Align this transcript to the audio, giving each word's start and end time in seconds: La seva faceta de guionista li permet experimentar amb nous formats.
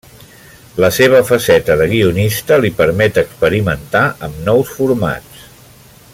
La 0.83 0.87
seva 0.95 1.19
faceta 1.27 1.75
de 1.81 1.87
guionista 1.91 2.57
li 2.63 2.71
permet 2.81 3.21
experimentar 3.25 4.03
amb 4.29 4.41
nous 4.49 4.73
formats. 4.81 5.47